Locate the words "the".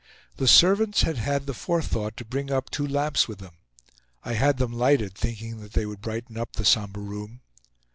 0.37-0.47, 1.45-1.53, 6.53-6.65